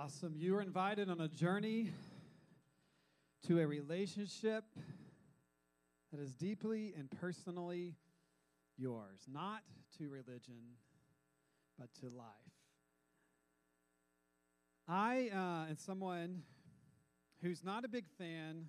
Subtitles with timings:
[0.00, 0.34] Awesome.
[0.36, 1.90] You are invited on a journey
[3.48, 4.62] to a relationship
[6.12, 7.96] that is deeply and personally
[8.76, 9.62] yours, not
[9.98, 10.76] to religion,
[11.76, 12.26] but to life.
[14.86, 16.42] I uh, am someone
[17.42, 18.66] who's not a big fan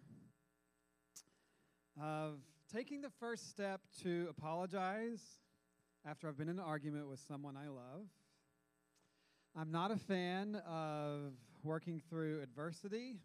[2.01, 2.39] of
[2.73, 5.21] taking the first step to apologize
[6.07, 8.07] after I've been in an argument with someone I love.
[9.59, 13.17] I'm not a fan of working through adversity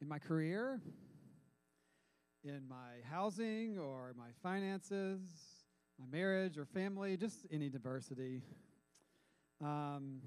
[0.00, 0.80] in my career,
[2.42, 5.20] in my housing or my finances,
[6.00, 8.40] my marriage or family, just any diversity.
[9.60, 10.22] Um,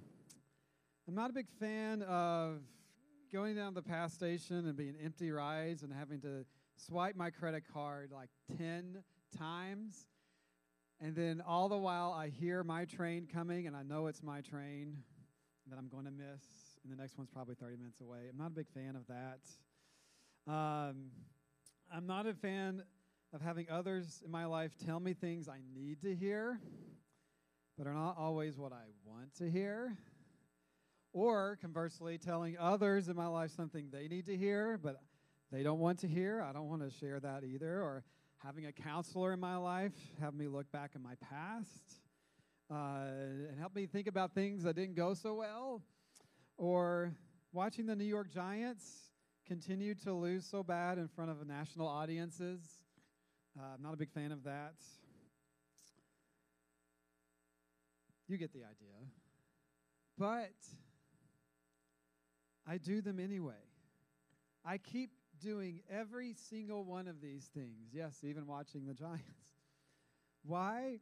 [1.08, 2.60] I'm not a big fan of
[3.34, 6.46] going down the PATH station and being empty rides and having to
[6.76, 8.30] swipe my credit card like
[8.60, 9.02] 10
[9.36, 10.06] times
[11.02, 14.42] and then all the while, I hear my train coming, and I know it's my
[14.42, 14.98] train
[15.70, 16.44] that I'm going to miss,
[16.84, 18.20] and the next one's probably 30 minutes away.
[18.30, 19.40] I'm not a big fan of that.
[20.52, 21.08] Um,
[21.94, 22.84] I'm not a fan
[23.34, 26.60] of having others in my life tell me things I need to hear,
[27.78, 29.98] but are not always what I want to hear.
[31.12, 35.02] Or conversely, telling others in my life something they need to hear, but
[35.52, 36.42] they don't want to hear.
[36.42, 37.82] I don't want to share that either.
[37.82, 38.04] Or
[38.46, 42.00] having a counselor in my life have me look back in my past
[42.70, 43.08] uh,
[43.50, 45.82] and help me think about things that didn't go so well,
[46.56, 47.12] or
[47.54, 48.84] watching the New York Giants
[49.48, 52.62] continue to lose so bad in front of national audiences.
[53.58, 54.76] Uh, I'm not a big fan of that.
[58.28, 59.10] You get the idea.
[60.20, 60.54] But
[62.68, 63.54] I do them anyway.
[64.64, 65.10] I keep
[65.42, 67.90] doing every single one of these things.
[67.94, 69.24] Yes, even watching the Giants.
[70.46, 71.00] Why?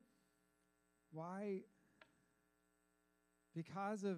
[1.11, 1.61] Why?
[3.55, 4.17] Because of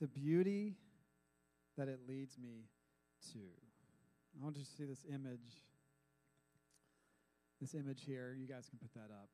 [0.00, 0.76] the beauty
[1.76, 2.66] that it leads me
[3.32, 3.38] to.
[3.38, 5.62] I want you to see this image.
[7.60, 9.28] This image here, you guys can put that up.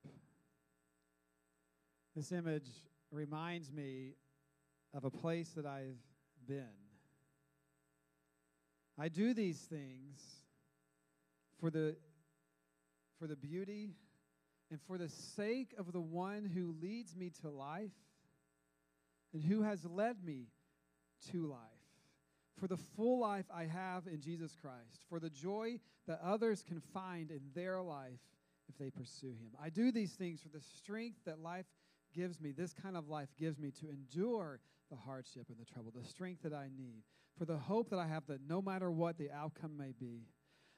[2.15, 2.69] This image
[3.11, 4.15] reminds me
[4.93, 6.03] of a place that I've
[6.47, 6.88] been.
[8.99, 10.19] I do these things
[11.61, 11.97] for the,
[13.19, 13.91] for the beauty
[14.71, 17.93] and for the sake of the one who leads me to life
[19.33, 20.49] and who has led me
[21.31, 21.59] to life,
[22.59, 26.81] for the full life I have in Jesus Christ, for the joy that others can
[26.81, 28.21] find in their life
[28.69, 29.51] if they pursue Him.
[29.63, 31.67] I do these things for the strength that life
[32.15, 34.61] gives me, this kind of life gives me to endure
[34.91, 37.03] the hardship and the trouble, the strength that I need,
[37.39, 40.27] for the hope that I have that no matter what the outcome may be.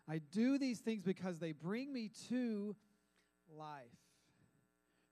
[0.08, 2.76] I do these things because they bring me to
[3.56, 3.86] life.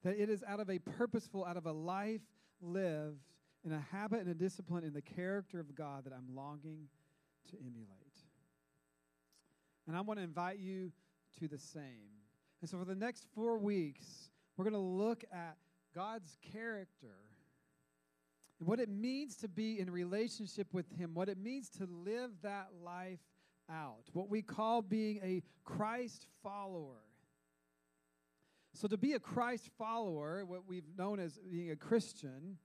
[0.05, 2.21] That it is out of a purposeful, out of a life
[2.61, 3.23] lived
[3.65, 6.89] in a habit and a discipline in the character of God that I'm longing
[7.51, 7.99] to emulate.
[9.87, 10.93] And I want to invite you
[11.41, 12.11] to the same.
[12.61, 15.57] And so for the next four weeks, we're going to look at
[15.95, 17.15] God's character
[18.59, 22.69] what it means to be in relationship with Him, what it means to live that
[22.85, 23.21] life
[23.71, 27.03] out, what we call being a Christ follower.
[28.75, 32.59] So, to be a Christ follower, what we've known as being a Christian,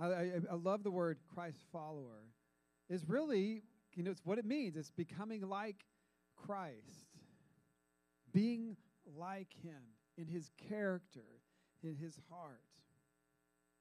[0.00, 2.24] I, I, I love the word Christ follower,
[2.88, 3.62] is really,
[3.94, 4.76] you know, it's what it means.
[4.76, 5.84] It's becoming like
[6.36, 7.08] Christ,
[8.32, 8.76] being
[9.16, 9.82] like Him
[10.16, 11.24] in His character,
[11.82, 12.60] in His heart.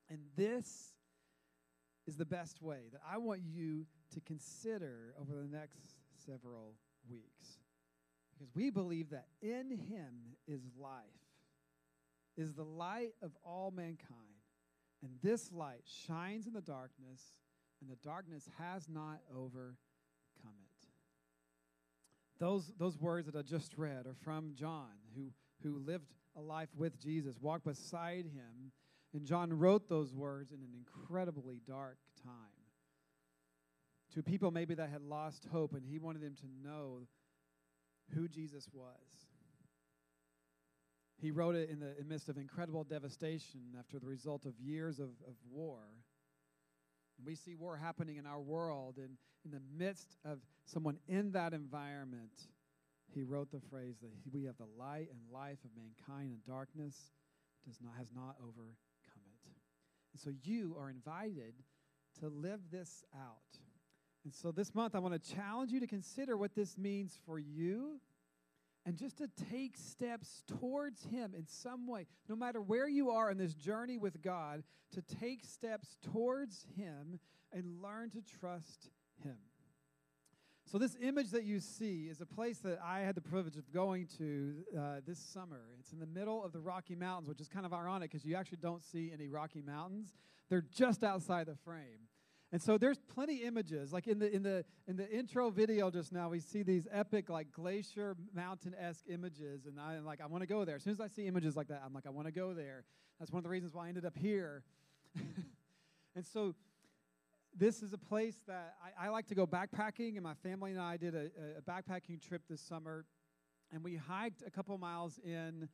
[0.09, 0.93] And this
[2.11, 5.95] is the best way that I want you to consider over the next
[6.25, 6.73] several
[7.09, 7.59] weeks.
[8.33, 11.05] Because we believe that in him is life,
[12.35, 14.09] is the light of all mankind.
[15.01, 17.21] And this light shines in the darkness,
[17.79, 19.77] and the darkness has not overcome
[20.43, 20.87] it.
[22.39, 25.31] Those, those words that I just read are from John, who,
[25.63, 28.73] who lived a life with Jesus, walked beside him,
[29.13, 32.61] and John wrote those words in an incredibly dark time
[34.13, 37.07] to people maybe that had lost hope, and he wanted them to know
[38.13, 39.27] who Jesus was.
[41.21, 45.09] He wrote it in the, midst of incredible devastation after the result of years of,
[45.27, 45.79] of war.
[47.23, 51.53] We see war happening in our world, and in the midst of someone in that
[51.53, 52.47] environment,
[53.13, 56.95] he wrote the phrase that we have the light and life of mankind, and darkness
[57.65, 58.75] does not, has not over, and
[60.19, 61.53] so you are invited
[62.19, 63.59] to live this out.
[64.23, 67.39] And so this month, I want to challenge you to consider what this means for
[67.39, 67.99] you
[68.85, 73.29] and just to take steps towards Him in some way, no matter where you are
[73.29, 77.19] in this journey with God, to take steps towards Him
[77.51, 78.89] and learn to trust
[79.23, 79.37] Him.
[80.71, 83.69] So, this image that you see is a place that I had the privilege of
[83.73, 85.59] going to uh, this summer.
[85.81, 88.37] It's in the middle of the Rocky Mountains, which is kind of ironic because you
[88.37, 90.13] actually don't see any Rocky Mountains.
[90.49, 92.07] They're just outside the frame.
[92.53, 93.91] And so there's plenty images.
[93.91, 97.29] Like in the in the in the intro video just now, we see these epic
[97.29, 100.77] like glacier mountain esque images, and I'm like, I want to go there.
[100.77, 102.85] As soon as I see images like that, I'm like, I want to go there.
[103.19, 104.63] That's one of the reasons why I ended up here.
[106.15, 106.55] and so
[107.61, 110.81] this is a place that I, I, like to go backpacking, and my family and
[110.81, 111.29] I did a,
[111.59, 113.05] a, backpacking trip this summer,
[113.71, 115.69] and we hiked a couple miles in,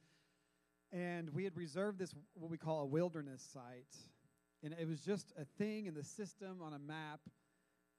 [0.92, 3.96] and we had reserved this what we call a wilderness site,
[4.62, 7.22] and it was just a thing in the system on a map,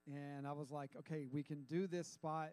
[0.07, 2.51] and I was like, okay, we can do this spot.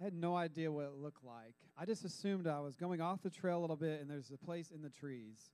[0.00, 1.56] I had no idea what it looked like.
[1.76, 4.38] I just assumed I was going off the trail a little bit, and there's a
[4.38, 5.50] place in the trees.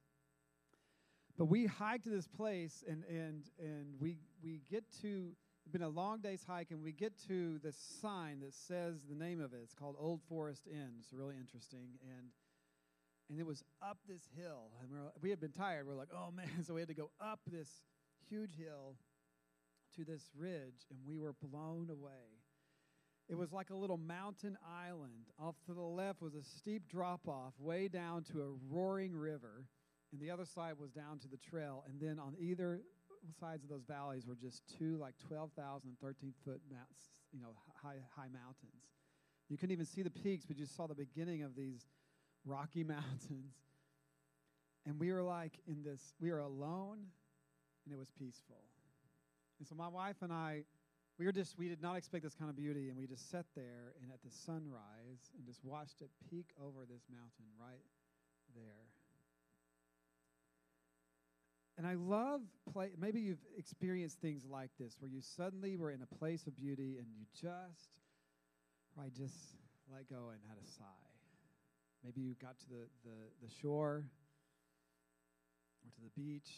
[1.40, 5.32] But we hiked to this place, and and and we we get to.
[5.64, 9.14] It's been a long day's hike, and we get to the sign that says the
[9.14, 9.60] name of it.
[9.62, 10.90] It's called Old Forest Inn.
[10.98, 12.28] It's really interesting, and
[13.30, 15.86] and it was up this hill, and we we had been tired.
[15.86, 16.62] We we're like, oh man!
[16.62, 17.70] So we had to go up this
[18.28, 18.96] huge hill
[19.96, 22.36] to this ridge, and we were blown away.
[23.30, 25.30] It was like a little mountain island.
[25.38, 29.64] Off to the left was a steep drop off, way down to a roaring river
[30.12, 31.84] and the other side was down to the trail.
[31.88, 32.80] And then on either
[33.38, 37.96] sides of those valleys were just two like 12,000, 13 foot mounts, you know, high,
[38.16, 38.82] high mountains.
[39.48, 41.86] You couldn't even see the peaks, but you saw the beginning of these
[42.44, 43.54] rocky mountains.
[44.86, 46.98] And we were like in this, we were alone,
[47.84, 48.64] and it was peaceful.
[49.58, 50.64] And so my wife and I,
[51.18, 53.44] we were just, we did not expect this kind of beauty, and we just sat
[53.54, 57.84] there and at the sunrise and just watched it peek over this mountain right
[58.54, 58.88] there.
[61.80, 62.42] And I love
[62.74, 62.90] play.
[63.00, 66.98] Maybe you've experienced things like this where you suddenly were in a place of beauty
[66.98, 67.88] and you just,
[68.98, 69.56] right, just
[69.90, 70.84] let go and had a sigh.
[72.04, 74.04] Maybe you got to the, the, the shore
[75.82, 76.50] or to the beach.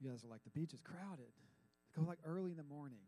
[0.00, 1.28] You guys are like, the beach is crowded.
[1.94, 3.04] Go like early in the morning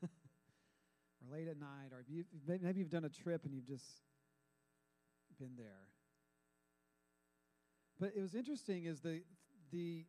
[0.00, 3.84] or late at night, or you, maybe you've done a trip and you've just
[5.40, 5.88] been there.
[8.00, 9.22] But it was interesting is the
[9.72, 10.04] the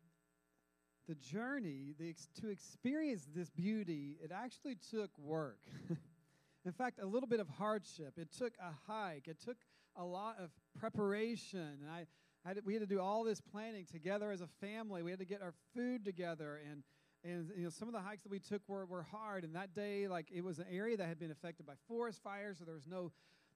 [1.08, 4.18] the journey the ex- to experience this beauty.
[4.22, 5.58] It actually took work.
[6.64, 8.14] In fact, a little bit of hardship.
[8.18, 9.28] It took a hike.
[9.28, 9.56] It took
[9.96, 11.78] a lot of preparation.
[11.80, 12.06] And I,
[12.48, 15.02] I we had to do all this planning together as a family.
[15.02, 16.82] We had to get our food together and
[17.22, 19.74] and you know some of the hikes that we took were, were hard and that
[19.74, 22.74] day like it was an area that had been affected by forest fires so there
[22.74, 23.12] was no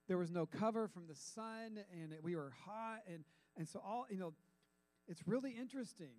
[0.07, 3.23] there was no cover from the sun and it, we were hot and
[3.57, 4.33] and so, all, you know,
[5.07, 6.13] it's really interesting.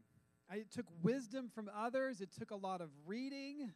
[0.51, 3.73] I, it took wisdom from others, it took a lot of reading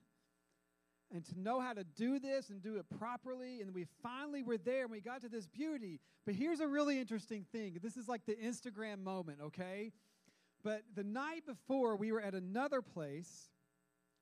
[1.12, 3.60] and to know how to do this and do it properly.
[3.60, 5.98] And we finally were there and we got to this beauty.
[6.24, 9.92] But here's a really interesting thing this is like the Instagram moment, okay?
[10.62, 13.48] But the night before, we were at another place.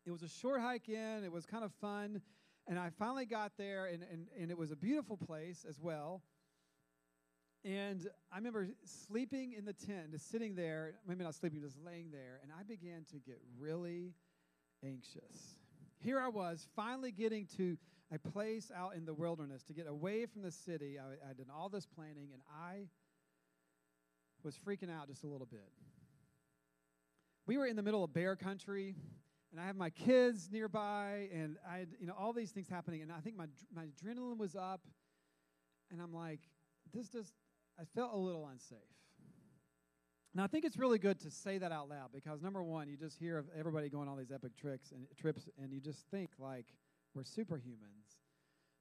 [0.07, 2.23] It was a short hike in, it was kind of fun.
[2.67, 6.23] And I finally got there, and, and, and it was a beautiful place as well.
[7.65, 12.11] And I remember sleeping in the tent, just sitting there, maybe not sleeping, just laying
[12.11, 14.15] there, and I began to get really
[14.85, 15.59] anxious.
[15.99, 17.77] Here I was, finally getting to
[18.13, 20.99] a place out in the wilderness to get away from the city.
[20.99, 22.87] I, did all this planning, and I
[24.45, 25.69] was freaking out just a little bit.
[27.47, 28.95] We were in the middle of bear country,
[29.51, 33.03] and I have my kids nearby, and I had, you know, all these things happening,
[33.03, 34.83] and I think my, my adrenaline was up,
[35.91, 36.41] and I'm like,
[36.95, 37.33] this just
[37.81, 38.79] I felt a little unsafe.
[40.35, 42.97] Now, I think it's really good to say that out loud because number one, you
[42.97, 46.31] just hear of everybody going all these epic tricks and trips, and you just think
[46.39, 46.67] like
[47.15, 48.19] we're superhumans,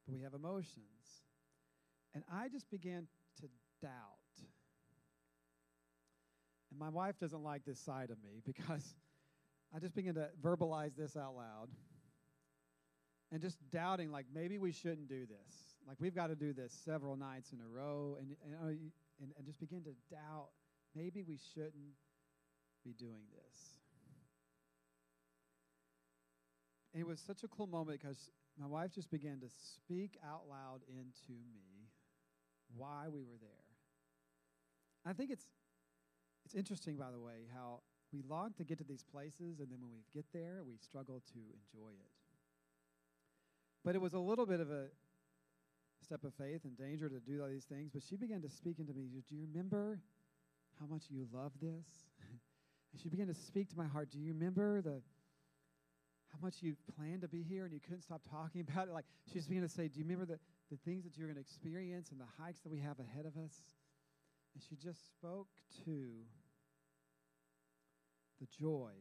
[0.06, 1.24] but we have emotions.
[2.14, 3.08] And I just began
[3.42, 3.48] to
[3.82, 3.92] doubt.
[6.72, 8.96] And my wife doesn't like this side of me because
[9.76, 11.70] I just began to verbalize this out loud
[13.32, 15.67] and just doubting, like, maybe we shouldn't do this.
[15.88, 18.68] Like we've got to do this several nights in a row, and and, uh,
[19.22, 20.50] and, and just begin to doubt
[20.96, 21.96] maybe we shouldn't
[22.84, 23.58] be doing this.
[26.94, 30.44] And it was such a cool moment because my wife just began to speak out
[30.50, 31.90] loud into me
[32.76, 33.50] why we were there.
[35.06, 35.46] I think it's
[36.46, 39.80] it's interesting, by the way, how we long to get to these places, and then
[39.82, 42.12] when we get there, we struggle to enjoy it.
[43.84, 44.88] But it was a little bit of a
[46.04, 47.92] step of faith and danger to do all these things.
[47.94, 49.08] But she began to speak into me.
[49.28, 50.00] Do you remember
[50.80, 52.06] how much you love this?
[52.92, 54.10] and she began to speak to my heart.
[54.12, 55.02] Do you remember the
[56.32, 58.94] how much you planned to be here and you couldn't stop talking about it.
[58.94, 60.40] Like she just began to say, Do you remember the,
[60.72, 63.36] the things that you're going to experience and the hikes that we have ahead of
[63.38, 63.54] us?
[64.54, 65.48] And she just spoke
[65.86, 66.10] to
[68.40, 68.92] the joy.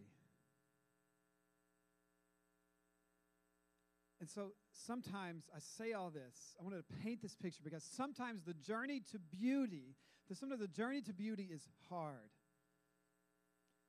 [4.20, 4.52] And so
[4.86, 9.02] sometimes I say all this, I wanted to paint this picture because sometimes the journey
[9.12, 9.94] to beauty,
[10.28, 12.30] the, sometimes the journey to beauty is hard.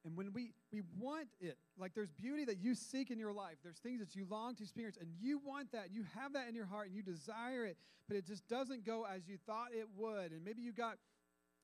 [0.05, 3.57] And when we, we want it, like there's beauty that you seek in your life,
[3.63, 6.55] there's things that you long to experience, and you want that, you have that in
[6.55, 7.77] your heart, and you desire it,
[8.07, 10.31] but it just doesn't go as you thought it would.
[10.31, 10.97] And maybe you got,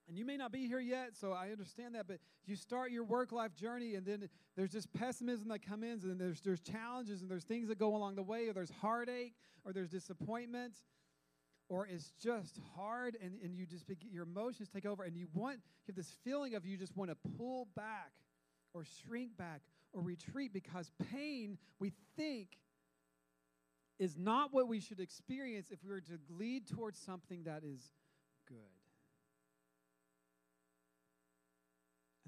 [0.07, 3.03] and you may not be here yet, so I understand that, but you start your
[3.03, 7.21] work life journey, and then there's just pessimism that comes in, and there's, there's challenges,
[7.21, 9.33] and there's things that go along the way, or there's heartache,
[9.65, 10.73] or there's disappointment
[11.69, 15.55] or it's just hard and, and you just your emotions take over and you want
[15.55, 18.11] you have this feeling of you just want to pull back
[18.73, 19.61] or shrink back
[19.93, 22.57] or retreat because pain we think
[23.99, 27.91] is not what we should experience if we were to lead towards something that is
[28.47, 28.82] good.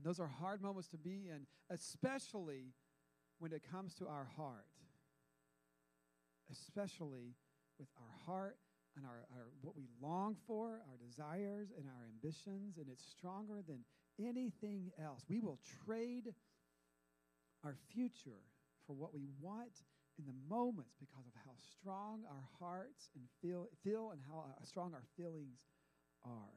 [0.05, 2.73] Those are hard moments to be in, especially
[3.39, 4.67] when it comes to our heart.
[6.51, 7.33] Especially
[7.79, 8.57] with our heart
[8.95, 13.63] and our, our, what we long for, our desires and our ambitions, and it's stronger
[13.67, 13.83] than
[14.23, 15.25] anything else.
[15.27, 16.33] We will trade
[17.63, 18.45] our future
[18.85, 19.81] for what we want
[20.19, 24.63] in the moments because of how strong our hearts and feel, feel and how uh,
[24.63, 25.57] strong our feelings
[26.23, 26.53] are.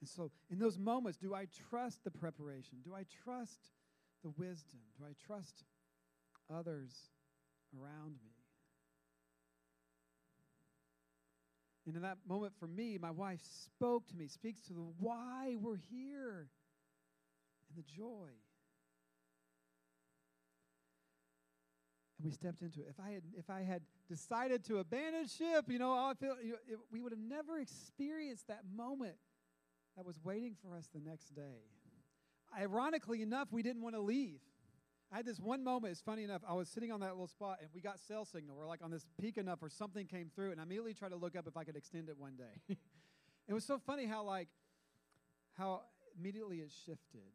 [0.00, 2.78] And so, in those moments, do I trust the preparation?
[2.84, 3.70] Do I trust
[4.22, 4.80] the wisdom?
[4.98, 5.64] Do I trust
[6.52, 6.92] others
[7.76, 8.30] around me?
[11.86, 15.56] And in that moment for me, my wife spoke to me, speaks to the why
[15.58, 16.48] we're here
[17.68, 18.28] and the joy.
[22.18, 22.88] And we stepped into it.
[22.90, 26.52] If I had, if I had decided to abandon ship, you know, I feel you
[26.52, 29.16] know, it, we would have never experienced that moment
[29.98, 31.66] that was waiting for us the next day.
[32.56, 34.38] Ironically enough, we didn't want to leave.
[35.12, 37.58] I had this one moment, it's funny enough, I was sitting on that little spot
[37.60, 38.54] and we got cell signal.
[38.56, 41.16] We're like on this peak enough where something came through, and I immediately tried to
[41.16, 42.76] look up if I could extend it one day.
[43.48, 44.48] it was so funny how, like,
[45.56, 45.80] how
[46.16, 47.32] immediately it shifted.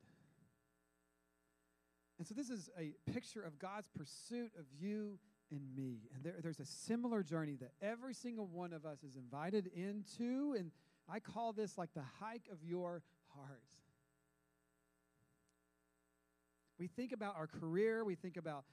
[2.18, 5.18] And so this is a picture of God's pursuit of you
[5.52, 6.10] and me.
[6.16, 10.56] And there, there's a similar journey that every single one of us is invited into.
[10.58, 10.72] And
[11.10, 13.04] I call this like the hike of your
[13.36, 13.62] heart.
[16.80, 18.66] We think about our career, we think about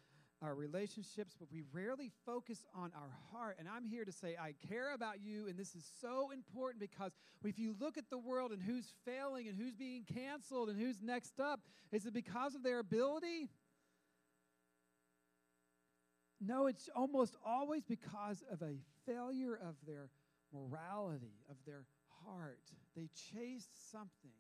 [0.43, 3.57] our relationships, but we rarely focus on our heart.
[3.59, 7.13] And I'm here to say, I care about you, and this is so important because
[7.45, 11.03] if you look at the world and who's failing and who's being canceled and who's
[11.03, 11.61] next up,
[11.93, 13.51] is it because of their ability?
[16.41, 20.09] No, it's almost always because of a failure of their
[20.55, 21.85] morality, of their
[22.31, 22.61] heart.
[22.97, 24.39] They chased something.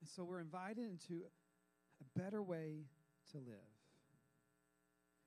[0.00, 1.22] And so we're invited into
[2.00, 2.86] a better way
[3.32, 3.56] to live.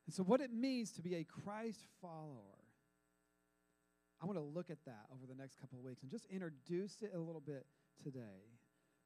[0.05, 2.59] And so, what it means to be a Christ follower,
[4.21, 7.01] I want to look at that over the next couple of weeks and just introduce
[7.01, 7.65] it a little bit
[8.03, 8.59] today.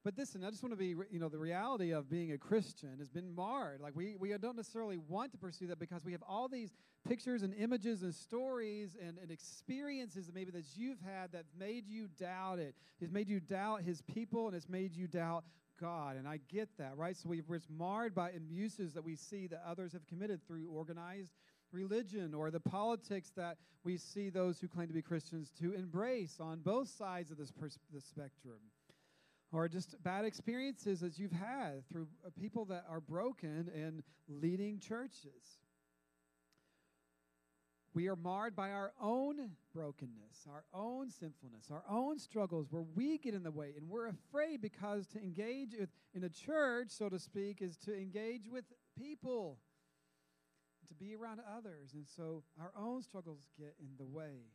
[0.04, 2.96] But listen, I just want to be, you know, the reality of being a Christian
[3.00, 3.82] has been marred.
[3.82, 6.74] Like, we, we don't necessarily want to pursue that because we have all these
[7.08, 11.88] pictures and images and stories and, and experiences that maybe that you've had that made
[11.88, 12.76] you doubt it.
[13.02, 15.44] It's made you doubt his people and it's made you doubt
[15.80, 16.16] God.
[16.16, 17.18] And I get that, right?
[17.18, 21.34] So we, we're marred by abuses that we see that others have committed through organized
[21.72, 26.38] religion or the politics that we see those who claim to be Christians to embrace
[26.40, 28.60] on both sides of this, pers- this spectrum
[29.52, 34.80] or just bad experiences that you've had through uh, people that are broken and leading
[34.80, 35.60] churches.
[37.94, 43.18] We are marred by our own brokenness, our own sinfulness, our own struggles where we
[43.18, 43.74] get in the way.
[43.76, 47.96] And we're afraid because to engage with, in a church, so to speak, is to
[47.96, 49.58] engage with people,
[50.90, 51.94] to be around others.
[51.96, 54.52] And so our own struggles get in the way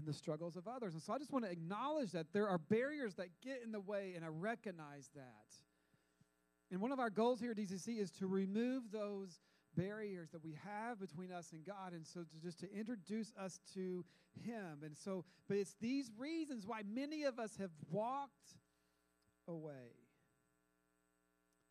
[0.00, 0.94] and the struggles of others.
[0.94, 3.80] And so I just want to acknowledge that there are barriers that get in the
[3.80, 5.54] way, and I recognize that.
[6.70, 9.40] And one of our goals here at DCC is to remove those
[9.76, 13.60] barriers that we have between us and God, and so to just to introduce us
[13.74, 14.04] to
[14.44, 14.80] Him.
[14.82, 18.56] And so, but it's these reasons why many of us have walked
[19.48, 19.94] away.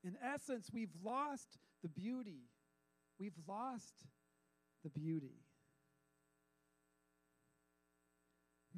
[0.04, 2.50] In essence, we've lost the beauty.
[3.20, 4.06] We've lost
[4.84, 5.44] the beauty.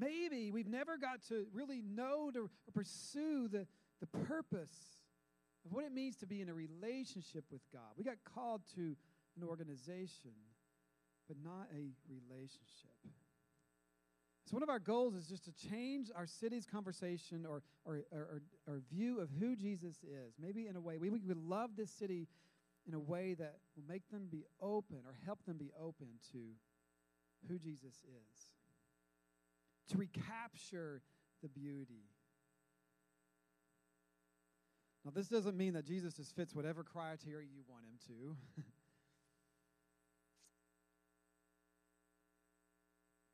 [0.02, 3.68] Maybe we've never got to really know to pursue the,
[4.00, 4.98] the purpose
[5.64, 7.94] of what it means to be in a relationship with God.
[7.96, 8.96] We got called to
[9.38, 10.32] an organization,
[11.28, 12.98] but not a relationship.
[14.50, 18.42] So, one of our goals is just to change our city's conversation or, or, or,
[18.68, 20.34] or view of who Jesus is.
[20.42, 22.28] Maybe in a way, we, we would love this city
[22.88, 26.40] in a way that will make them be open or help them be open to
[27.48, 28.48] who Jesus is.
[29.90, 31.02] To recapture
[31.42, 32.06] the beauty.
[35.04, 38.36] Now, this doesn't mean that Jesus just fits whatever criteria you want him to.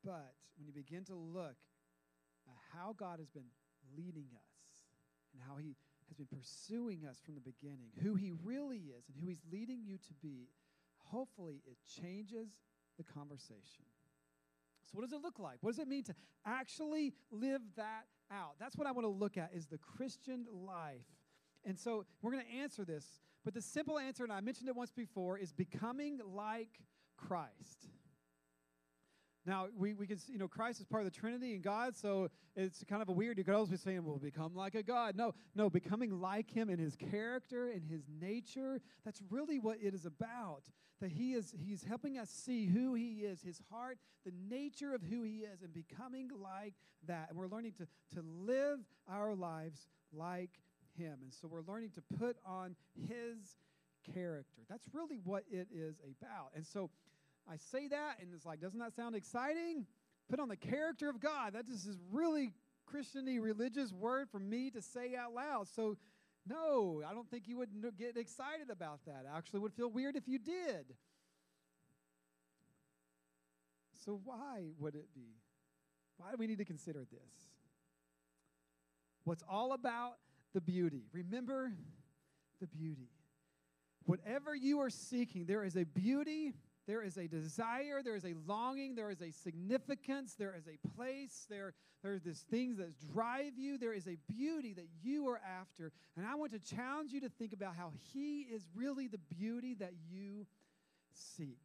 [0.05, 1.57] but when you begin to look
[2.47, 3.51] at how God has been
[3.97, 4.85] leading us
[5.33, 5.75] and how he
[6.07, 9.81] has been pursuing us from the beginning, who he really is and who he's leading
[9.83, 10.47] you to be,
[10.97, 12.47] hopefully it changes
[12.97, 13.83] the conversation.
[14.93, 15.57] What does it look like?
[15.61, 16.15] What does it mean to
[16.45, 18.55] actually live that out?
[18.59, 21.05] That's what I want to look at is the Christian life.
[21.65, 23.05] And so we're going to answer this,
[23.43, 26.79] but the simple answer and I mentioned it once before is becoming like
[27.17, 27.89] Christ.
[29.47, 32.29] Now, we, we can, you know, Christ is part of the Trinity and God, so
[32.57, 35.15] it's kind of a weird, you could always be saying, well, become like a God.
[35.15, 39.93] No, no, becoming like Him in His character and His nature, that's really what it
[39.93, 40.63] is about.
[40.99, 45.01] That He is, He's helping us see who He is, His heart, the nature of
[45.01, 46.73] who He is, and becoming like
[47.07, 47.27] that.
[47.29, 50.51] And we're learning to, to live our lives like
[50.97, 51.19] Him.
[51.21, 52.75] And so we're learning to put on
[53.07, 53.55] His
[54.13, 54.63] character.
[54.69, 56.49] That's really what it is about.
[56.53, 56.89] And so,
[57.49, 59.85] I say that and it's like, doesn't that sound exciting?
[60.29, 61.53] Put on the character of God.
[61.53, 62.51] That just is really
[62.91, 65.67] Christiany religious word for me to say out loud.
[65.67, 65.97] So,
[66.47, 69.25] no, I don't think you would get excited about that.
[69.33, 70.95] Actually, would feel weird if you did.
[74.05, 75.35] So, why would it be?
[76.17, 77.49] Why do we need to consider this?
[79.23, 80.15] What's all about
[80.53, 81.03] the beauty.
[81.13, 81.71] Remember
[82.59, 83.09] the beauty.
[84.05, 86.53] Whatever you are seeking, there is a beauty
[86.87, 90.77] there is a desire, there is a longing, there is a significance, there is a
[90.95, 95.27] place, there, there are these things that drive you, there is a beauty that you
[95.27, 95.91] are after.
[96.15, 99.75] And I want to challenge you to think about how He is really the beauty
[99.75, 100.47] that you
[101.13, 101.59] seek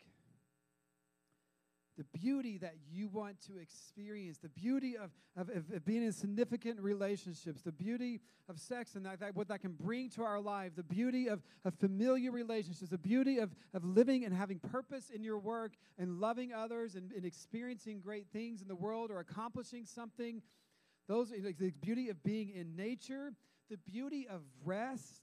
[1.99, 6.81] the beauty that you want to experience, the beauty of, of, of, being in significant
[6.81, 10.73] relationships, the beauty of sex and that, that, what that can bring to our life,
[10.75, 15.23] the beauty of, of familiar relationships, the beauty of, of living and having purpose in
[15.23, 19.85] your work and loving others and, and experiencing great things in the world or accomplishing
[19.85, 20.41] something.
[21.09, 23.33] Those, the beauty of being in nature,
[23.71, 25.23] the beauty of rest,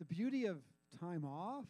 [0.00, 0.58] the beauty of
[1.00, 1.66] time off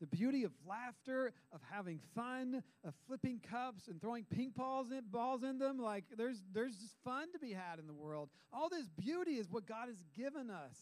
[0.00, 5.02] the beauty of laughter, of having fun, of flipping cups and throwing ping balls in,
[5.10, 5.78] balls in them.
[5.78, 8.28] Like there's, there's just fun to be had in the world.
[8.52, 10.76] All this beauty is what God has given us.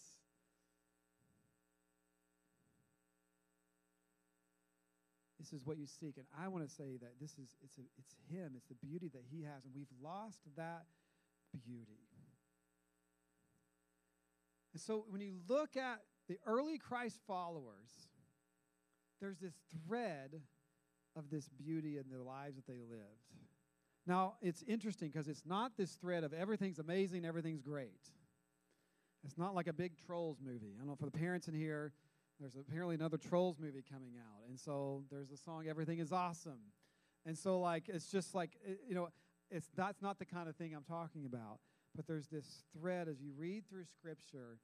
[5.39, 6.17] This is what you seek.
[6.17, 9.09] And I want to say that this is it's, a, it's Him, it's the beauty
[9.13, 9.63] that He has.
[9.63, 10.85] And we've lost that
[11.63, 12.01] beauty.
[14.73, 18.09] And so when you look at the early Christ followers,
[19.19, 19.53] there's this
[19.85, 20.41] thread
[21.15, 23.25] of this beauty in the lives that they lived.
[24.07, 28.11] Now, it's interesting because it's not this thread of everything's amazing, everything's great.
[29.23, 30.73] It's not like a big Trolls movie.
[30.75, 31.93] I don't know for the parents in here,
[32.39, 34.47] there's apparently another Trolls movie coming out.
[34.47, 36.59] And so there's a song, Everything is Awesome.
[37.25, 38.51] And so, like, it's just like,
[38.87, 39.09] you know,
[39.49, 41.59] it's, that's not the kind of thing I'm talking about.
[41.95, 42.45] But there's this
[42.77, 44.59] thread as you read through Scripture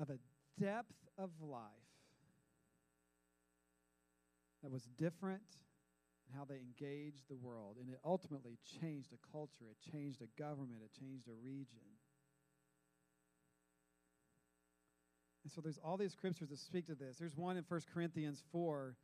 [0.00, 0.18] of a
[0.60, 1.91] depth of life
[4.62, 5.42] that was different
[6.28, 7.76] in how they engaged the world.
[7.80, 11.80] And it ultimately changed a culture, it changed a government, it changed a region.
[15.44, 17.18] And so there's all these scriptures that speak to this.
[17.18, 18.96] There's one in 1 Corinthians 4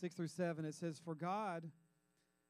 [0.00, 0.64] 6 through 7.
[0.64, 1.70] It says, For God,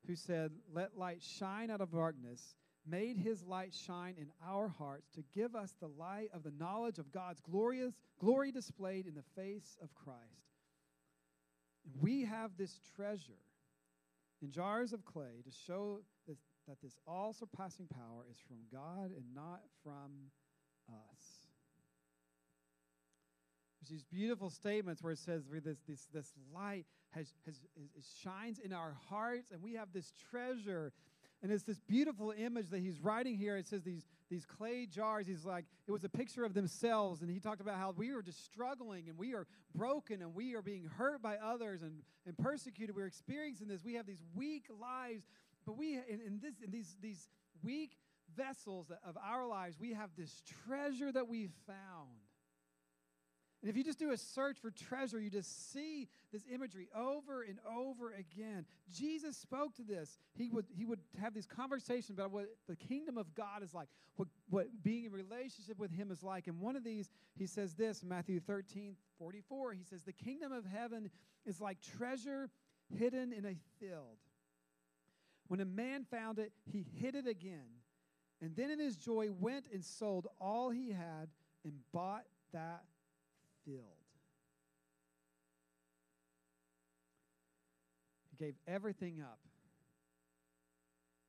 [0.07, 2.55] who said, Let light shine out of darkness,
[2.87, 6.99] made his light shine in our hearts to give us the light of the knowledge
[6.99, 10.54] of God's glorious glory displayed in the face of Christ.
[12.01, 13.41] We have this treasure
[14.43, 19.11] in jars of clay to show this, that this all surpassing power is from God
[19.17, 20.31] and not from
[20.89, 21.49] us.
[23.81, 28.59] There's these beautiful statements where it says this, this, this light has, has, is, shines
[28.59, 30.93] in our hearts, and we have this treasure
[31.45, 33.59] and it's this beautiful image that he's writing here.
[33.59, 35.27] It says these, these clay jars.
[35.27, 37.23] He's like, it was a picture of themselves.
[37.23, 40.55] And he talked about how we were just struggling and we are broken and we
[40.55, 42.97] are being hurt by others and, and persecuted.
[42.97, 43.85] We're experiencing this.
[43.85, 45.25] We have these weak lives.
[45.65, 47.29] But we, in, in, this, in these, these
[47.63, 47.93] weak
[48.37, 52.19] vessels of our lives, we have this treasure that we've found.
[53.65, 57.41] And if you just do a search for treasure, you just see this imagery over
[57.41, 58.67] and over again.
[58.93, 60.19] Jesus spoke to this.
[60.35, 63.89] He would, he would have these conversations about what the kingdom of God is like,
[64.17, 66.47] what, what being in relationship with Him is like.
[66.47, 69.73] And one of these, he says this Matthew 13 44.
[69.73, 71.09] He says, The kingdom of heaven
[71.47, 72.51] is like treasure
[72.99, 74.19] hidden in a field.
[75.49, 77.81] When a man found it, he hid it again.
[78.43, 81.31] And then in his joy went and sold all he had
[81.65, 82.83] and bought that
[83.65, 83.99] field.
[88.31, 89.39] He gave everything up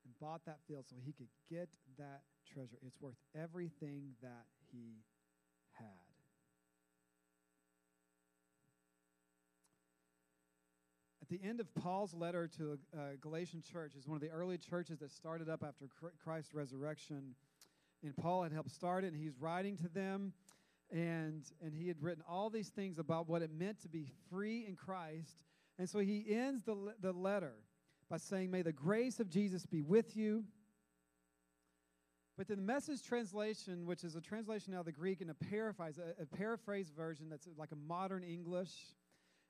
[0.05, 2.21] and bought that field so he could get that
[2.51, 2.77] treasure.
[2.85, 5.03] It's worth everything that he
[5.73, 5.85] had.
[11.21, 14.59] At the end of Paul's letter to uh, Galatian church is one of the early
[14.59, 15.87] churches that started up after
[16.23, 17.33] Christ's resurrection.
[18.03, 20.33] And Paul had helped start it, and he's writing to them
[20.91, 24.65] and and he had written all these things about what it meant to be free
[24.67, 25.43] in Christ.
[25.77, 27.53] And so he ends the the letter
[28.09, 30.45] by saying, "May the grace of Jesus be with you."
[32.37, 35.33] But then the message translation, which is a translation out of the Greek and a
[35.33, 38.73] paraphrase, a, a paraphrase version that's like a modern English,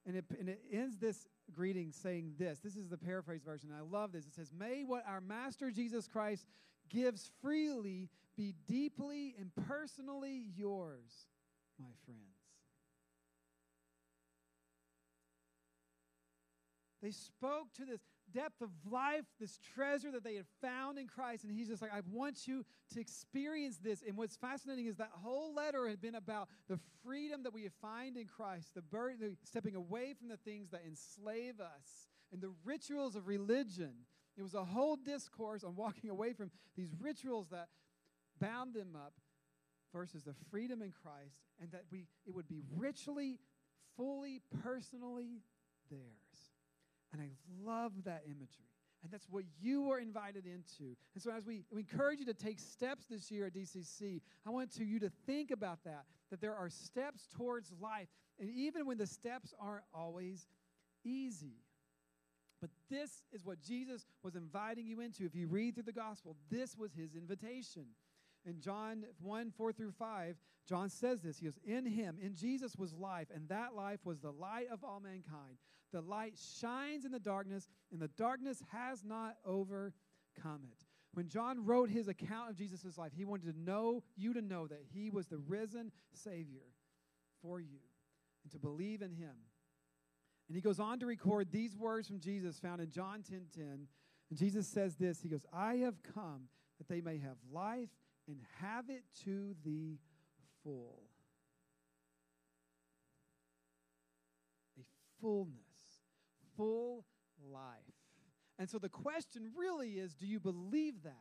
[0.06, 2.60] and it, and it ends this greeting saying this.
[2.60, 3.72] This is the paraphrase version.
[3.76, 4.26] I love this.
[4.26, 6.46] It says, May what our Master Jesus Christ
[6.90, 11.28] gives freely be deeply and personally yours,
[11.80, 12.22] my friends.
[17.02, 18.02] They spoke to this
[18.34, 21.44] depth of life, this treasure that they had found in Christ.
[21.44, 24.04] And he's just like, I want you to experience this.
[24.06, 28.18] And what's fascinating is that whole letter had been about the freedom that we find
[28.18, 32.54] in Christ, the, bur- the stepping away from the things that enslave us and the
[32.64, 33.94] rituals of religion.
[34.36, 37.68] It was a whole discourse on walking away from these rituals that
[38.40, 39.14] bound them up
[39.94, 43.40] versus the freedom in Christ, and that we it would be richly,
[43.96, 45.42] fully, personally
[45.90, 46.52] theirs.
[47.14, 47.30] And I
[47.64, 48.66] love that imagery.
[49.04, 50.96] And that's what you are invited into.
[51.14, 54.50] And so, as we, we encourage you to take steps this year at DCC, I
[54.50, 58.08] want to, you to think about that, that there are steps towards life.
[58.40, 60.48] And even when the steps aren't always
[61.04, 61.62] easy,
[62.60, 65.24] but this is what Jesus was inviting you into.
[65.24, 67.86] If you read through the gospel, this was his invitation.
[68.46, 70.36] In John 1 4 through 5,
[70.68, 71.40] John says this.
[71.40, 74.84] He goes, In him, in Jesus was life, and that life was the light of
[74.84, 75.58] all mankind.
[75.92, 80.86] The light shines in the darkness, and the darkness has not overcome it.
[81.14, 84.68] When John wrote his account of Jesus' life, he wanted to know you to know
[84.68, 86.66] that he was the risen Savior
[87.42, 87.80] for you
[88.44, 89.36] and to believe in him.
[90.48, 93.88] And he goes on to record these words from Jesus found in John 10 10.
[94.30, 97.90] And Jesus says this He goes, I have come that they may have life
[98.28, 99.98] and have it to the
[100.64, 101.04] full.
[104.80, 104.84] A
[105.22, 106.04] fullness,
[106.58, 107.06] full
[107.52, 107.62] life.
[108.58, 111.14] And so the question really is do you believe that?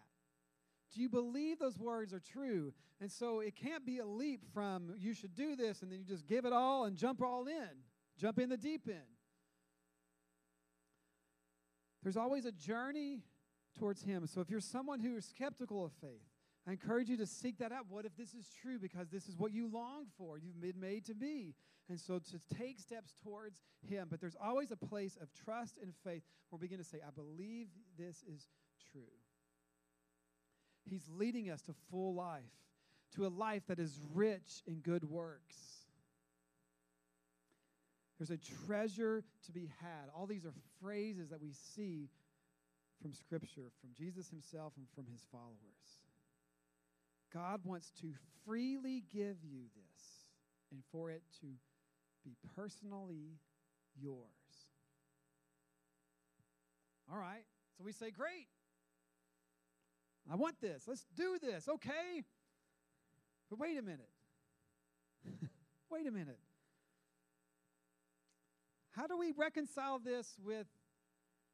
[0.94, 2.72] Do you believe those words are true?
[3.00, 6.04] And so it can't be a leap from you should do this and then you
[6.04, 7.68] just give it all and jump all in,
[8.16, 9.00] jump in the deep end.
[12.02, 13.22] There's always a journey
[13.78, 14.26] towards Him.
[14.26, 16.33] So if you're someone who is skeptical of faith,
[16.66, 17.86] I encourage you to seek that out.
[17.90, 18.78] What if this is true?
[18.78, 21.54] Because this is what you long for, you've been made to be.
[21.90, 24.08] And so to take steps towards Him.
[24.10, 27.10] But there's always a place of trust and faith where we begin to say, I
[27.10, 27.66] believe
[27.98, 28.48] this is
[28.92, 29.02] true.
[30.88, 32.42] He's leading us to full life,
[33.16, 35.56] to a life that is rich in good works.
[38.18, 40.08] There's a treasure to be had.
[40.16, 42.08] All these are phrases that we see
[43.02, 46.03] from Scripture, from Jesus himself and from his followers.
[47.34, 48.12] God wants to
[48.46, 50.02] freely give you this
[50.70, 51.46] and for it to
[52.24, 53.40] be personally
[54.00, 54.22] yours.
[57.12, 57.44] All right,
[57.76, 58.46] so we say, Great.
[60.30, 60.84] I want this.
[60.86, 61.68] Let's do this.
[61.68, 62.24] Okay.
[63.50, 64.08] But wait a minute.
[65.90, 66.38] wait a minute.
[68.92, 70.66] How do we reconcile this with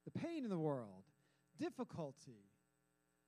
[0.05, 1.05] the pain in the world,
[1.59, 2.45] difficulty,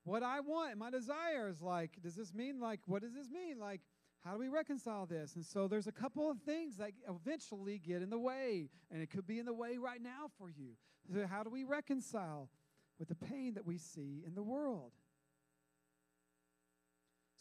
[0.04, 1.62] what I want, my desires?
[1.62, 3.58] Like, does this mean, like, what does this mean?
[3.58, 3.80] Like,
[4.24, 5.34] how do we reconcile this?
[5.36, 9.10] And so there's a couple of things that eventually get in the way, and it
[9.10, 10.76] could be in the way right now for you.
[11.12, 12.48] So, how do we reconcile
[12.98, 14.92] with the pain that we see in the world?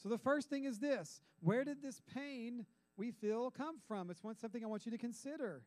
[0.01, 2.65] So, the first thing is this where did this pain
[2.97, 4.09] we feel come from?
[4.09, 5.61] It's one something I want you to consider.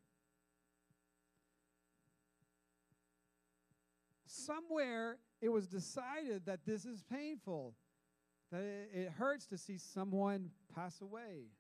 [4.45, 7.75] somewhere it was decided that this is painful.
[8.51, 11.51] that it, hurts to see someone pass away.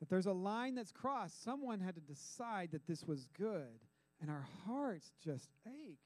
[0.00, 1.42] That there's a line that's crossed.
[1.42, 3.80] Someone had to decide that this was good,
[4.20, 5.98] and our hearts just ache.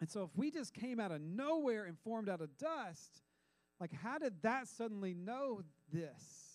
[0.00, 3.22] And so, if we just came out of nowhere and formed out of dust,
[3.78, 5.60] like, how did that suddenly know
[5.92, 6.54] this?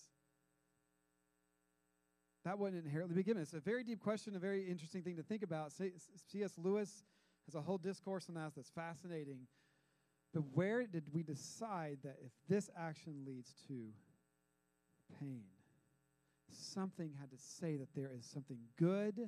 [2.44, 3.42] That wouldn't inherently be given.
[3.42, 5.72] It's a very deep question, a very interesting thing to think about.
[5.72, 6.52] C.S.
[6.58, 7.04] Lewis
[7.50, 9.40] has a whole discourse on that that's fascinating.
[10.32, 13.74] But where did we decide that if this action leads to
[15.18, 15.42] pain,
[16.52, 19.18] something had to say that there is something good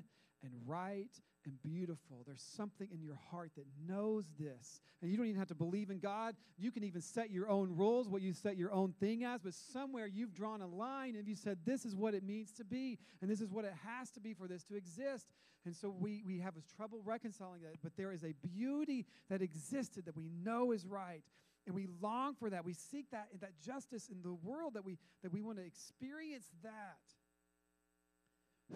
[0.45, 1.11] and right
[1.45, 2.23] and beautiful.
[2.27, 4.81] There's something in your heart that knows this.
[5.01, 6.37] And you don't even have to believe in God.
[6.59, 9.55] You can even set your own rules, what you set your own thing as, but
[9.55, 12.99] somewhere you've drawn a line and you said, this is what it means to be,
[13.21, 15.27] and this is what it has to be for this to exist.
[15.65, 19.43] And so we, we have this trouble reconciling that, but there is a beauty that
[19.43, 21.23] existed that we know is right.
[21.67, 22.65] And we long for that.
[22.65, 26.47] We seek that, that justice in the world that we, that we want to experience
[26.65, 26.99] that.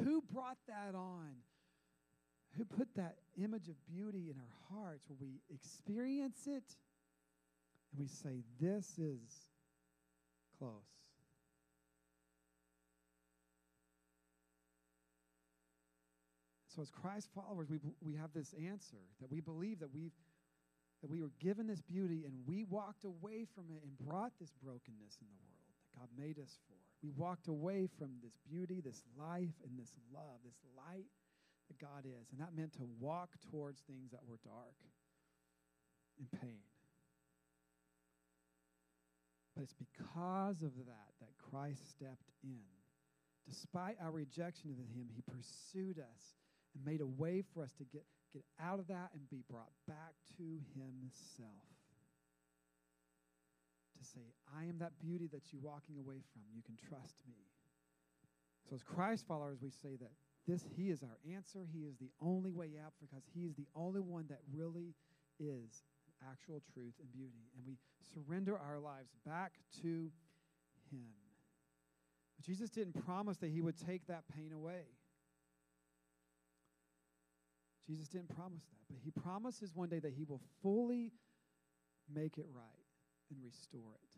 [0.05, 1.31] Who brought that on?
[2.56, 6.64] Who put that image of beauty in our hearts where we experience it
[7.92, 9.48] and we say, This is
[10.58, 10.72] close?
[16.74, 20.12] So, as Christ followers, we, we have this answer that we believe that we've
[21.02, 24.52] that we were given this beauty and we walked away from it and brought this
[24.62, 26.76] brokenness in the world that God made us for.
[27.02, 31.04] We walked away from this beauty, this life, and this love, this light
[31.68, 32.31] that God is.
[32.31, 34.76] And that meant to walk towards things that were dark
[36.18, 36.64] and pain.
[39.55, 42.68] But it's because of that that Christ stepped in.
[43.48, 46.37] Despite our rejection of him, he pursued us
[46.74, 49.72] and made a way for us to get, get out of that and be brought
[49.88, 51.64] back to himself.
[53.96, 56.42] To say, I am that beauty that you're walking away from.
[56.55, 57.40] You can trust me.
[58.68, 60.11] So, as Christ followers, we say that
[60.46, 61.66] this, He is our answer.
[61.72, 64.94] He is the only way out because He is the only one that really
[65.40, 65.82] is
[66.30, 67.50] actual truth and beauty.
[67.56, 67.78] And we
[68.14, 70.11] surrender our lives back to
[70.90, 71.14] Him.
[72.37, 74.85] But Jesus didn't promise that He would take that pain away.
[77.87, 78.76] Jesus didn't promise that.
[78.88, 81.12] But He promises one day that He will fully
[82.12, 82.64] make it right
[83.30, 84.11] and restore it.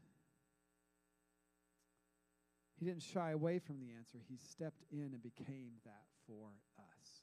[2.78, 4.18] He didn't shy away from the answer.
[4.28, 7.22] He stepped in and became that for us.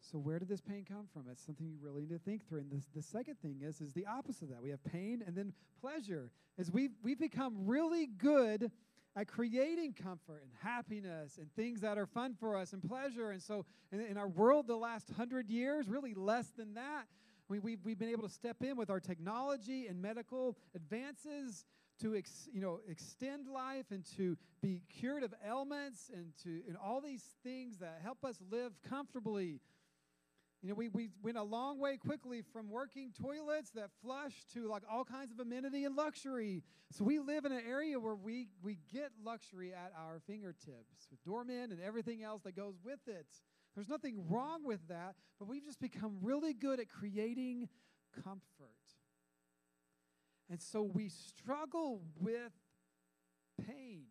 [0.00, 1.24] So where did this pain come from?
[1.30, 2.60] It's something you really need to think through.
[2.60, 4.62] And this, the second thing is, is the opposite of that.
[4.62, 6.30] We have pain and then pleasure.
[6.56, 8.70] Is we've, we've become really good
[9.16, 13.32] at creating comfort and happiness and things that are fun for us and pleasure.
[13.32, 17.04] And so in, in our world the last hundred years, really less than that,
[17.48, 21.64] we, we've, we've been able to step in with our technology and medical advances
[22.00, 26.76] to ex, you know extend life and to be cured of ailments and to and
[26.76, 29.60] all these things that help us live comfortably.
[30.60, 34.68] You know, we, we went a long way quickly from working toilets that flush to
[34.68, 36.64] like all kinds of amenity and luxury.
[36.90, 41.22] So we live in an area where we, we get luxury at our fingertips with
[41.22, 43.26] doormen and everything else that goes with it.
[43.76, 47.68] There's nothing wrong with that, but we've just become really good at creating
[48.24, 48.77] comfort.
[50.50, 52.52] And so we struggle with
[53.66, 54.04] pain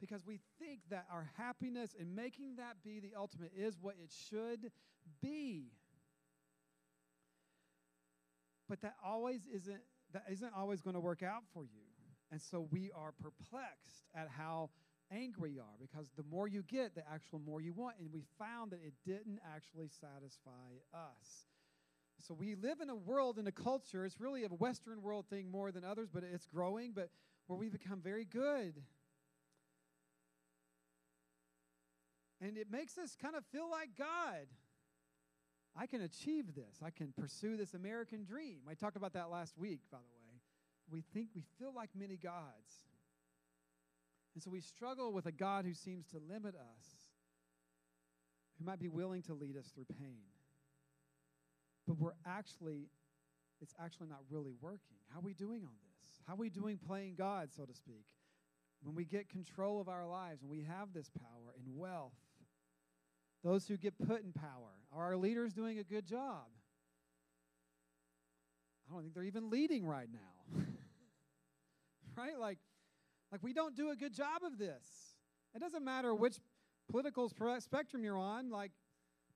[0.00, 4.10] because we think that our happiness and making that be the ultimate is what it
[4.10, 4.72] should
[5.20, 5.72] be.
[8.68, 9.80] But that always isn't
[10.12, 11.82] that isn't always going to work out for you.
[12.32, 14.70] And so we are perplexed at how
[15.12, 17.96] angry you are because the more you get, the actual more you want.
[17.98, 21.46] And we found that it didn't actually satisfy us.
[22.26, 25.50] So we live in a world, in a culture, it's really a Western world thing
[25.50, 27.10] more than others, but it's growing, but
[27.46, 28.74] where we become very good.
[32.40, 34.46] And it makes us kind of feel like God.
[35.76, 36.78] I can achieve this.
[36.84, 38.60] I can pursue this American dream.
[38.68, 40.40] I talked about that last week, by the way.
[40.90, 42.86] We think we feel like many gods.
[44.34, 46.86] And so we struggle with a God who seems to limit us,
[48.58, 50.39] who might be willing to lead us through pain
[51.90, 52.86] but we're actually,
[53.60, 54.98] it's actually not really working.
[55.12, 56.20] How are we doing on this?
[56.24, 58.04] How are we doing playing God, so to speak?
[58.84, 62.12] When we get control of our lives and we have this power and wealth,
[63.42, 66.44] those who get put in power, are our leaders doing a good job?
[68.88, 70.62] I don't think they're even leading right now.
[72.16, 72.38] right?
[72.38, 72.58] Like,
[73.32, 74.86] like we don't do a good job of this.
[75.56, 76.36] It doesn't matter which
[76.88, 78.48] political spectrum you're on.
[78.48, 78.70] Like,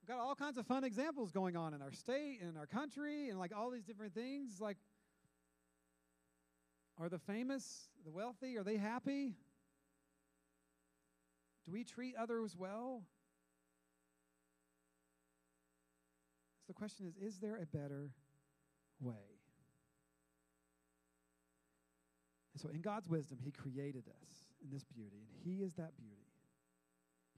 [0.06, 3.30] We've got all kinds of fun examples going on in our state and our country
[3.30, 4.60] and like all these different things.
[4.60, 4.76] Like,
[6.98, 9.32] Are the famous, the wealthy, are they happy?
[11.64, 13.04] Do we treat others well?
[16.60, 18.10] So the question is is there a better
[19.00, 19.14] way?
[22.52, 24.28] And so, in God's wisdom, He created us
[24.62, 26.28] in this beauty, and He is that beauty.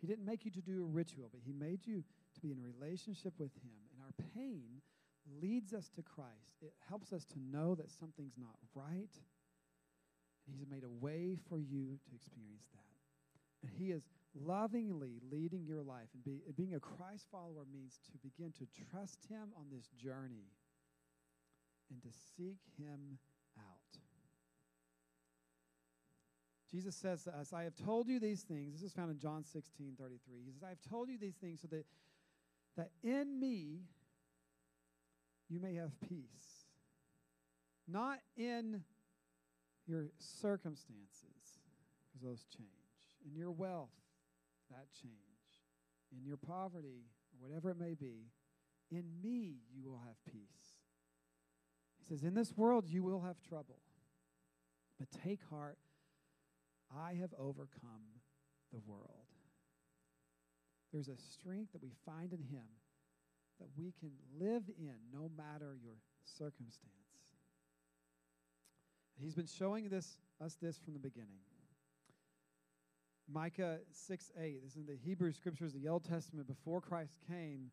[0.01, 2.03] He didn't make you to do a ritual, but He made you
[2.37, 3.77] to be in relationship with Him.
[3.93, 4.81] And our pain
[5.41, 6.63] leads us to Christ.
[6.63, 9.15] It helps us to know that something's not right.
[10.47, 12.83] And He's made a way for you to experience that.
[13.63, 16.09] And He is lovingly leading your life.
[16.15, 20.53] And be, being a Christ follower means to begin to trust Him on this journey
[21.91, 23.19] and to seek Him
[23.59, 24.01] out.
[26.71, 28.73] Jesus says to us, I have told you these things.
[28.73, 30.35] This is found in John 16, 33.
[30.45, 31.87] He says, I have told you these things so that,
[32.77, 33.81] that in me
[35.49, 36.67] you may have peace.
[37.89, 38.83] Not in
[39.87, 41.61] your circumstances,
[42.05, 42.69] because those change.
[43.25, 43.91] In your wealth,
[44.71, 45.15] that change.
[46.13, 47.05] In your poverty,
[47.39, 48.33] whatever it may be,
[48.91, 50.81] in me you will have peace.
[51.99, 53.79] He says, In this world you will have trouble.
[54.99, 55.79] But take heart,
[56.95, 58.23] I have overcome
[58.73, 59.26] the world.
[60.97, 62.65] There's a strength that we find in Him
[63.61, 66.87] that we can live in no matter your circumstance.
[69.21, 71.41] He's been showing this, us this from the beginning.
[73.31, 77.71] Micah 6 8, this is in the Hebrew scriptures, the Old Testament, before Christ came.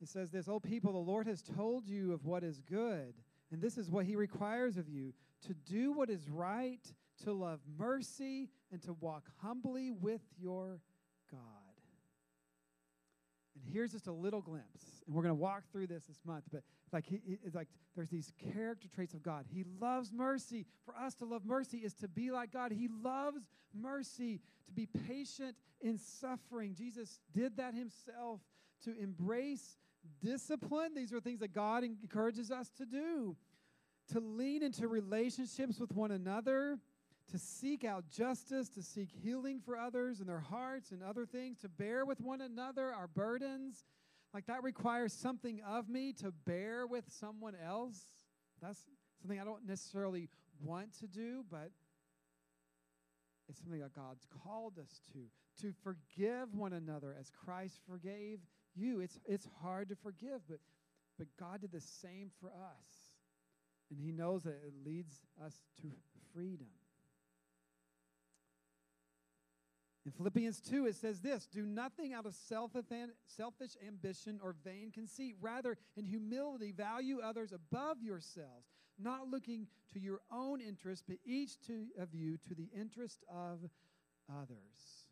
[0.00, 3.14] He says this, O people, the Lord has told you of what is good,
[3.52, 5.12] and this is what he requires of you
[5.46, 6.84] to do what is right,
[7.22, 10.80] to love mercy, and to walk humbly with your
[11.30, 11.59] God.
[13.62, 16.44] And here's just a little glimpse, and we're going to walk through this this month.
[16.50, 19.44] But like he, it's like there's these character traits of God.
[19.52, 20.66] He loves mercy.
[20.84, 22.72] For us to love mercy is to be like God.
[22.72, 23.42] He loves
[23.74, 26.74] mercy, to be patient in suffering.
[26.74, 28.40] Jesus did that himself
[28.84, 29.76] to embrace
[30.22, 30.94] discipline.
[30.94, 33.36] These are things that God encourages us to do.
[34.12, 36.78] To lean into relationships with one another,
[37.30, 41.58] to seek out justice, to seek healing for others in their hearts and other things,
[41.58, 43.84] to bear with one another our burdens.
[44.32, 48.04] Like that requires something of me to bear with someone else.
[48.60, 48.84] That's
[49.20, 50.28] something I don't necessarily
[50.62, 51.70] want to do, but
[53.48, 55.18] it's something that God's called us to.
[55.62, 58.38] To forgive one another as Christ forgave
[58.74, 59.00] you.
[59.00, 60.58] It's, it's hard to forgive, but,
[61.18, 63.16] but God did the same for us.
[63.90, 65.88] And He knows that it leads us to
[66.32, 66.68] freedom.
[70.10, 75.36] In Philippians 2, it says this Do nothing out of selfish ambition or vain conceit.
[75.40, 78.66] Rather, in humility, value others above yourselves,
[78.98, 83.60] not looking to your own interest, but each to, of you to the interest of
[84.28, 85.06] others.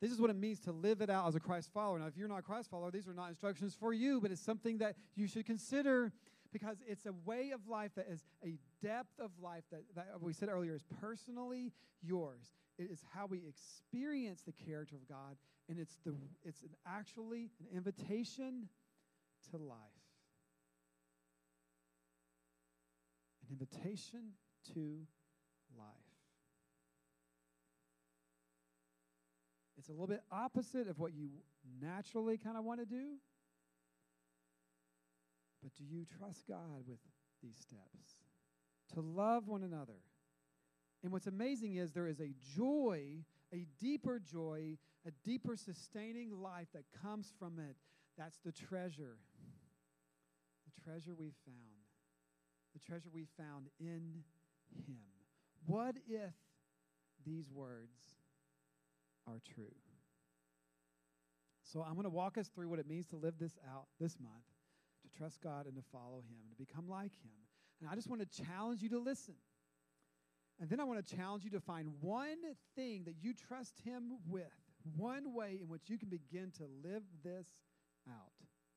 [0.00, 1.98] This is what it means to live it out as a Christ follower.
[1.98, 4.40] Now, if you're not a Christ follower, these are not instructions for you, but it's
[4.40, 6.10] something that you should consider
[6.52, 10.32] because it's a way of life that is a depth of life that, that we
[10.32, 12.44] said earlier is personally yours.
[12.78, 15.36] It is how we experience the character of God,
[15.68, 18.68] and it's, the, it's an actually an invitation
[19.50, 19.78] to life.
[23.48, 24.32] An invitation
[24.74, 24.98] to
[25.76, 25.86] life.
[29.78, 31.30] It's a little bit opposite of what you
[31.80, 33.16] naturally kind of want to do.
[35.62, 36.98] But do you trust God with
[37.42, 38.16] these steps?
[38.94, 40.00] To love one another
[41.02, 46.68] and what's amazing is there is a joy, a deeper joy, a deeper sustaining life
[46.74, 47.76] that comes from it.
[48.16, 49.16] That's the treasure.
[50.64, 51.56] The treasure we found.
[52.72, 54.22] The treasure we found in
[54.86, 55.00] Him.
[55.66, 56.34] What if
[57.26, 57.98] these words
[59.26, 59.74] are true?
[61.64, 64.16] So I'm going to walk us through what it means to live this out this
[64.20, 64.44] month,
[65.16, 67.32] trust God and to follow Him, and to become like Him.
[67.80, 69.34] And I just want to challenge you to listen.
[70.60, 72.38] And then I want to challenge you to find one
[72.76, 74.52] thing that you trust Him with,
[74.96, 77.48] one way in which you can begin to live this
[78.08, 78.32] out.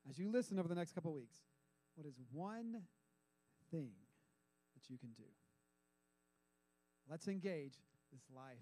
[0.08, 1.36] As you listen over the next couple weeks,
[1.94, 2.82] what is one
[3.70, 3.92] thing
[4.74, 5.24] that you can do?
[7.08, 7.74] Let's engage
[8.12, 8.56] this life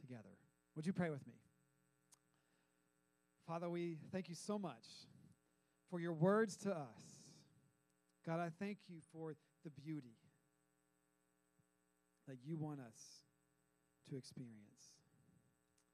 [0.00, 0.36] together.
[0.74, 1.34] Would you pray with me?
[3.46, 4.86] Father, we thank you so much
[5.92, 7.20] for your words to us.
[8.26, 10.16] God, I thank you for the beauty
[12.26, 12.96] that you want us
[14.08, 14.94] to experience.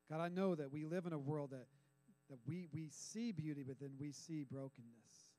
[0.09, 1.67] God, I know that we live in a world that,
[2.31, 5.33] that we, we see beauty, but then we see brokenness.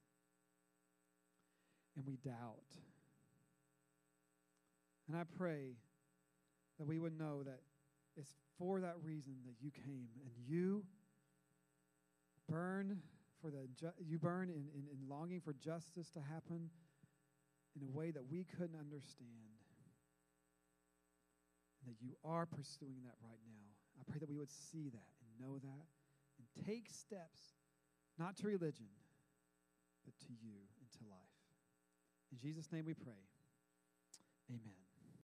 [1.96, 2.76] And we doubt.
[5.08, 5.78] And I pray
[6.78, 7.62] that we would know that
[8.18, 10.84] it's for that reason that you came and you
[12.50, 13.00] burn
[13.42, 16.70] for the ju- you burn in, in, in longing for justice to happen
[17.76, 19.60] in a way that we couldn't understand.
[21.80, 23.66] And that you are pursuing that right now.
[24.00, 25.86] I pray that we would see that and know that
[26.38, 27.56] and take steps,
[28.18, 28.92] not to religion,
[30.06, 31.20] but to you and to life.
[32.32, 33.24] In Jesus' name we pray.
[34.50, 34.89] Amen.